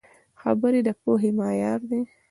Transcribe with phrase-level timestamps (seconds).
[0.41, 1.99] خبرې د پوهې معیار دي